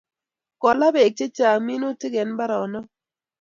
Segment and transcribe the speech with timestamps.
[0.61, 2.87] Kolaa peek che chang minutik eng' mbaronik